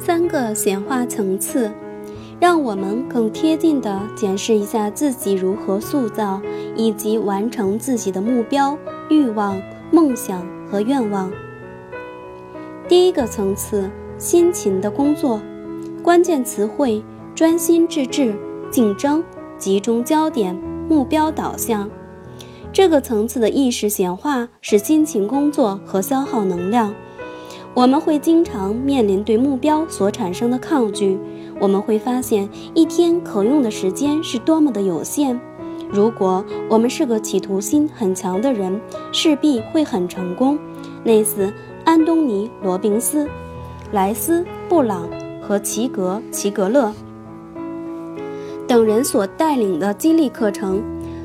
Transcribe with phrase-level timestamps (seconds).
[0.00, 1.70] 三个显化层次，
[2.40, 6.40] 让我们更贴近地检视一下自己如何塑造
[6.74, 8.76] 以及完成自己的目标、
[9.10, 9.60] 欲望、
[9.90, 11.30] 梦想和愿望。
[12.88, 15.38] 第一个层次，辛勤的工作，
[16.02, 18.34] 关键词汇：专心致志、
[18.70, 19.22] 竞争、
[19.58, 21.90] 集中焦点、目标导向。
[22.72, 26.94] 这个层次的意识显化是辛勤工作和消耗能量。
[27.72, 31.18] 我们会经常面临对目标所产生的抗拒，
[31.58, 35.38] 我们会发现一天可用的时间是多么的有限。
[35.90, 38.80] 如果我们是个企图心很强的人，
[39.12, 40.58] 势必会很成功。
[41.04, 41.52] 类似
[41.84, 43.26] 安东尼·罗宾斯、
[43.92, 45.08] 莱斯·布朗
[45.40, 46.92] 和齐格·齐格勒
[48.68, 50.82] 等人所带领的激励课程，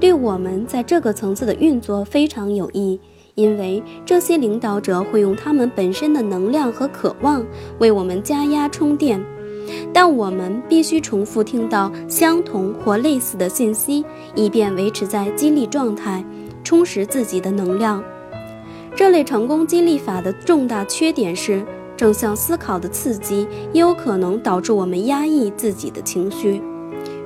[0.00, 2.98] 对我们在这个层次的运作非常有益。
[3.38, 7.46] 因为这些领导者会用他们本身的能量和渴望
[7.78, 9.24] 为我们加压充电，
[9.92, 14.04] 但我们必须重复听到相同或类似的信息，
[14.34, 16.24] 以便维持在激励状态，
[16.64, 18.02] 充实自己的能量。
[18.96, 21.64] 这类成功激励法的重大缺点是，
[21.96, 26.60] 正向思考的刺激也有可能导致我们压抑自己的情绪。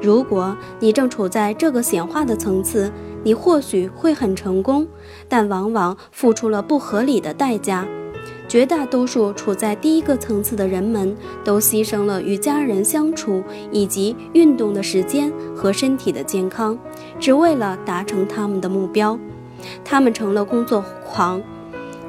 [0.03, 2.93] 如果你正处在这个显化的层次，
[3.23, 4.87] 你或许会很成功，
[5.29, 7.87] 但往往付出了不合理的代价。
[8.49, 16.79] 绝大多数处在第一个层次的人们都牺牲了与家人相处以及运动的时间和身体的健康，
[17.19, 19.19] 只为了达成他们的目标。
[19.83, 21.41] 他们成了工作狂，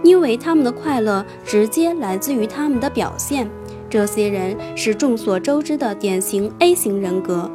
[0.03, 3.49] 因为他们的快乐直接来自于他们的表现。
[3.89, 7.49] 这些人是众所周知的典型 A 型人格。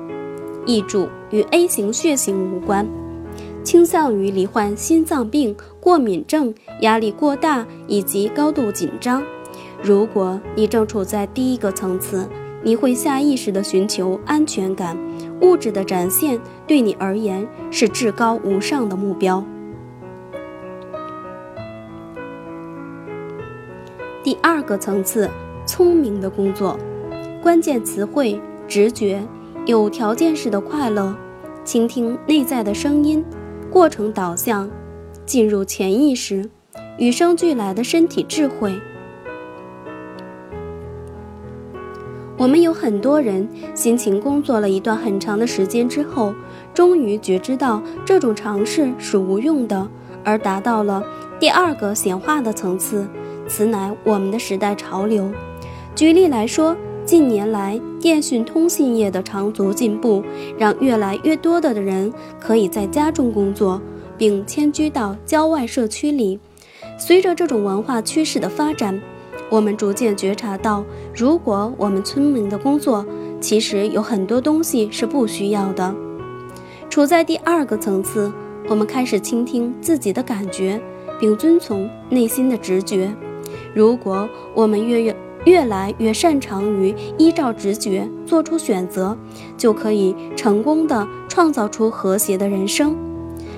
[0.64, 2.86] 译注与 A 型血型无关。
[3.62, 9.22] 倾向于罹患心脏病、过敏症、压力过大以及高度紧张。
[9.82, 12.28] 如果你正处在第一个层次，
[12.62, 14.96] 你会下意识地寻求安全感。
[15.40, 19.44] 物质的展现对你而言是至高无上的目标。
[24.24, 25.30] 第二个层次，
[25.64, 26.76] 聪明的工作，
[27.40, 29.22] 关键词汇：直觉、
[29.64, 31.14] 有条件式的快乐、
[31.64, 33.24] 倾听内在的声音。
[33.70, 34.68] 过程导向，
[35.26, 36.48] 进入潜意识，
[36.96, 38.74] 与生俱来的身体智慧。
[42.38, 46.34] 我们有很多人辛勤工作了一段很长的时间之后，
[46.72, 49.86] 终于觉知到这种尝试是无用的，
[50.24, 51.02] 而达到了
[51.38, 53.06] 第二个显化的层次。
[53.46, 55.30] 此乃我们的时代潮流。
[55.94, 56.76] 举例来说。
[57.08, 60.22] 近年来，电讯通信业的长足进步，
[60.58, 63.80] 让越来越多的人可以在家中工作，
[64.18, 66.38] 并迁居到郊外社区里。
[66.98, 69.00] 随着这种文化趋势的发展，
[69.48, 70.84] 我们逐渐觉察到，
[71.16, 73.06] 如果我们村民的工作，
[73.40, 75.94] 其实有很多东西是不需要的。
[76.90, 78.30] 处在第二个层次，
[78.68, 80.78] 我们开始倾听自己的感觉，
[81.18, 83.10] 并遵从内心的直觉。
[83.74, 89.16] 如果我们越越越来越擅长于依照直觉做出选择，
[89.56, 92.96] 就可以成功的创造出和谐的人生。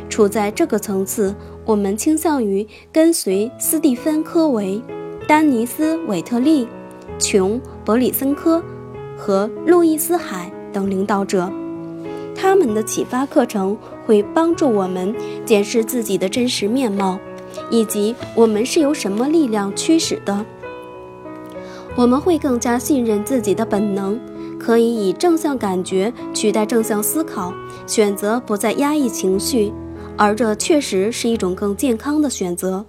[0.09, 4.83] 处在这个层次，我们倾向于跟随斯蒂芬·科维、
[5.27, 6.67] 丹尼斯·韦特利、
[7.19, 8.63] 琼·伯里森科
[9.17, 11.51] 和路易斯·海等领导者。
[12.35, 13.77] 他们的启发课程
[14.07, 15.15] 会帮助我们
[15.45, 17.19] 检视自己的真实面貌，
[17.71, 20.45] 以及我们是由什么力量驱使的。
[22.01, 24.19] 我们会更加信任自己的本能，
[24.59, 27.53] 可以以正向感觉取代正向思考，
[27.87, 29.71] 选择不再压抑情绪，
[30.17, 32.87] 而这确实是一种更健康的选择。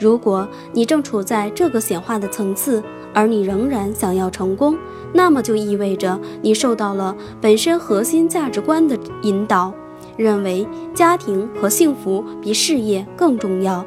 [0.00, 4.76] 如果你正处在这个显化的层次，而你仍然想要成功，
[5.12, 9.72] 那么就意味着你受到了本身核心价值观的引导，
[10.16, 13.86] 认为家庭和幸福比事业更重要。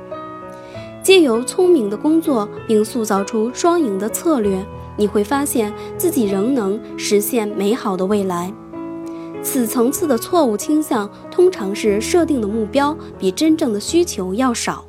[1.07, 4.61] 借由聪明的工作，并塑造出双赢的策略，
[4.97, 8.53] 你会发现自己仍能实现美好的未来。
[9.41, 14.83] 此层次的错误倾向通常是设定的目标比真正的需求要少，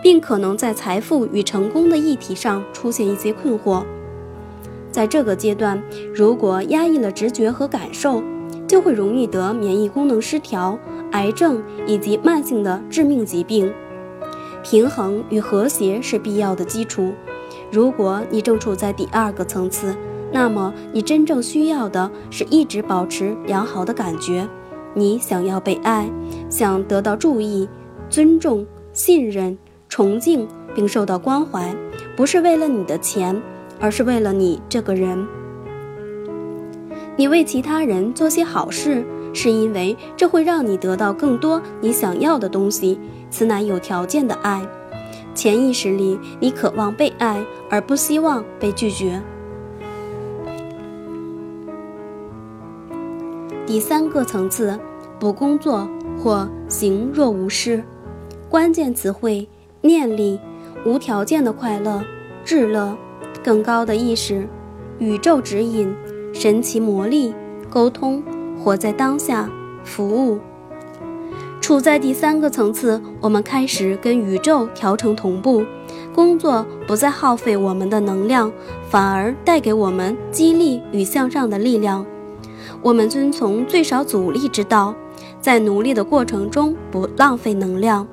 [0.00, 3.82] 并可能在财富与成功的议题上出现一些困惑。
[4.92, 5.82] 在这个阶段，
[6.14, 8.22] 如果压抑了直觉和感受，
[8.68, 10.78] 就会容易得免疫功能失调、
[11.10, 13.72] 癌症以及慢性的致命疾病。
[14.62, 17.12] 平衡与和谐是必要的基础。
[17.70, 19.94] 如果你正处在第二个层次，
[20.32, 24.48] 那么你真正需要的是一直保持良好的感觉。
[24.94, 26.10] 你想要被爱，
[26.48, 27.68] 想得到注意、
[28.08, 29.56] 尊重、信任、
[29.88, 31.74] 崇敬，并受到关怀，
[32.16, 33.40] 不是为了你的钱，
[33.78, 35.26] 而是为了你这个人。
[37.16, 42.98] 你为其他人做些好事，是因为这会让你得到更多你想要的东西，
[43.30, 44.66] 此乃有条件的爱。
[45.34, 49.22] 潜意识里，你渴望被爱，而不希望被拒绝。
[53.66, 54.78] 第三个层次，
[55.18, 55.88] 不工作
[56.18, 57.84] 或行若无事。
[58.48, 59.48] 关键词汇：
[59.80, 60.40] 念力、
[60.84, 62.02] 无条件的快乐、
[62.44, 62.98] 至乐、
[63.44, 64.48] 更高的意识、
[64.98, 65.94] 宇宙指引、
[66.34, 67.32] 神奇魔力、
[67.70, 68.20] 沟通、
[68.62, 69.48] 活在当下、
[69.84, 70.38] 服务。
[71.60, 75.64] 处在第三个层次，我们开始跟宇宙调成同步，
[76.14, 78.50] 工作不再耗费我们的能量，
[78.88, 82.04] 反而带给我们激励与向上的力量。
[82.82, 84.94] 我们遵从最少阻力之道，
[85.40, 88.06] 在努力的过程中不浪费能量。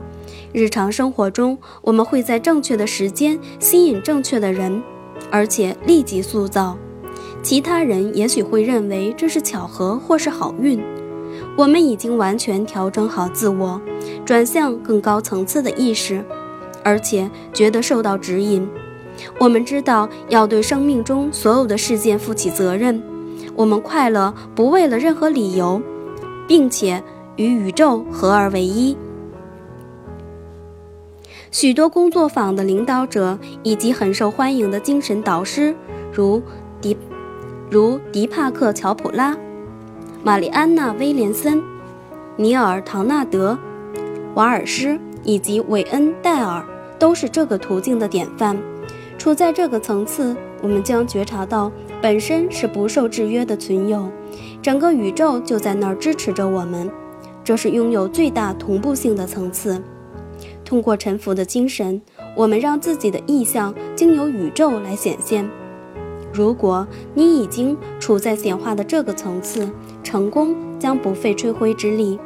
[0.53, 4.83] 日常生活中，我们会在正确的时间吸引正确的人，
[5.31, 6.77] 而且立即塑造。
[7.41, 10.79] 其他人也许会认为这是巧合或是好运。
[11.55, 13.79] 我们已经完全调整好自我，
[14.25, 16.23] 转向更高层次的意识，
[16.83, 18.67] 而且觉得受到指引。
[19.39, 23.01] 我们知道要对生命中所有的事件负起责任。
[23.55, 25.81] 我们快乐不为了任何理由，
[26.47, 27.01] 并且
[27.37, 28.95] 与宇宙合二为一。
[31.49, 35.73] 许多工作坊的领导者以及很受欢迎的精神导师，
[36.13, 36.41] 如
[36.79, 36.95] 迪
[37.69, 39.35] 如迪帕克·乔普拉。
[40.23, 41.61] 玛丽安娜·威廉森、
[42.37, 43.57] 尼尔·唐纳德、
[44.35, 46.65] 瓦尔施以及韦恩·戴尔
[46.97, 48.57] 都是这个途径的典范。
[49.17, 51.69] 处在这个层次，我们将觉察到
[52.01, 54.09] 本身是不受制约的存有，
[54.61, 56.89] 整个宇宙就在那儿支持着我们。
[57.43, 59.81] 这是拥有最大同步性的层次。
[60.63, 62.01] 通过沉浮的精神，
[62.35, 65.49] 我们让自己的意向经由宇宙来显现。
[66.37, 69.67] 如果你已经处在显化的这个层次，
[70.03, 72.19] 成功将不费吹灰之力。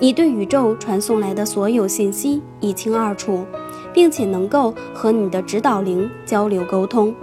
[0.00, 3.46] 你对宇宙传送来的所有信息一清二楚，
[3.94, 7.14] 并且能够和你的指导灵交流沟通。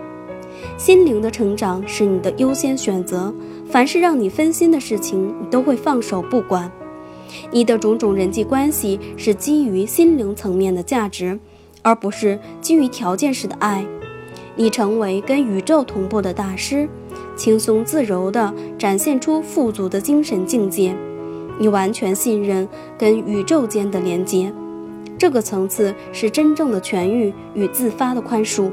[0.77, 3.33] 心灵的成长是你的优先选择。
[3.65, 6.71] 凡是让你分心的事情，你都会放手不管。
[7.51, 11.37] 你的种种人际关系是基于心灵层面的价值，
[11.81, 13.85] 而不是基于条件式的爱。
[14.55, 16.87] 你成为跟宇宙同步的大师。
[17.35, 20.95] 轻松自如地展现出富足的精神境界，
[21.57, 24.53] 你完全信任跟宇宙间的连接，
[25.17, 28.71] 这个层次是真正的痊愈与自发的宽恕。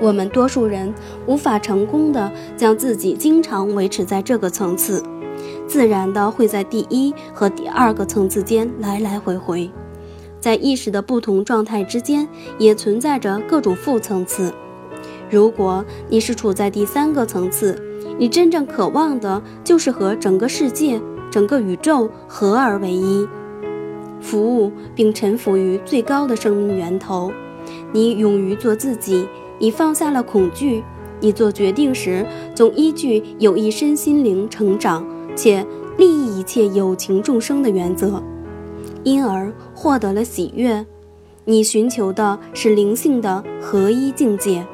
[0.00, 0.94] 我们多数人
[1.26, 5.02] 无法成功的将自己经常维持在这个层次，
[5.66, 9.68] 自然的会在第一和第二个层次间来来回回，
[10.44, 14.52] 在意识的不同状态之间也存在着各种副层次。
[15.30, 17.80] 如果你是处在第三个层次，
[18.18, 21.00] 你真正渴望的就是和整个世界、
[21.30, 23.26] 整个宇宙合而为一，
[24.20, 27.32] 服务并臣服于最高的生命源头。
[27.90, 29.26] 你勇于做自己，
[29.58, 30.84] 你放下了恐惧，
[31.20, 35.64] 你做决定时总依据有益身心灵成长且
[35.96, 38.22] 利益一切有情众生的原则，
[39.04, 40.84] 因而获得了喜悦。
[41.44, 44.66] 你寻求的是灵性的合一境界。